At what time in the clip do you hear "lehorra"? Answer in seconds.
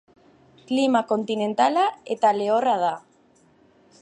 2.41-2.77